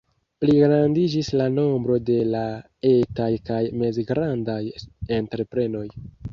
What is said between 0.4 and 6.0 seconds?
Pligrandiĝis la nombro de la etaj kaj mezgrandaj entreprenoj.